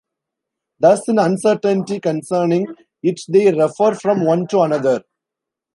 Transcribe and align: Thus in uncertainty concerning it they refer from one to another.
Thus 0.79 1.07
in 1.09 1.19
uncertainty 1.19 1.99
concerning 1.99 2.65
it 3.03 3.21
they 3.29 3.53
refer 3.53 3.93
from 3.93 4.25
one 4.25 4.47
to 4.47 4.61
another. 4.61 5.03